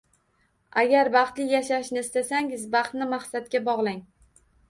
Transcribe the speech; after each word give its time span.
Agar 0.83 1.09
baxtli 1.15 1.45
yashashni 1.51 2.01
istasangiz 2.05 2.65
baxtni 2.77 3.09
maqsadga 3.13 3.63
bog’lang. 3.71 4.01